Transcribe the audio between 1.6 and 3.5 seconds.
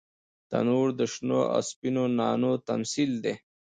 سپینو نانو تمثیل دی